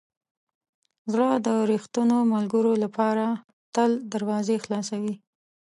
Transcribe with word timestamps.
زړه 1.11 1.29
د 1.45 1.47
ریښتینو 1.71 2.17
ملګرو 2.33 2.73
لپاره 2.83 3.25
تل 3.75 3.91
دروازې 4.13 4.55
خلاصوي. 4.63 5.15